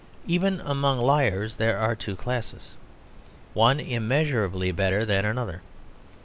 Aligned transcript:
Even 0.25 0.59
among 0.61 0.97
liars 0.97 1.57
there 1.57 1.77
are 1.77 1.95
two 1.95 2.15
classes, 2.15 2.73
one 3.53 3.79
immeasurably 3.79 4.71
better 4.71 5.05
than 5.05 5.25
another. 5.25 5.61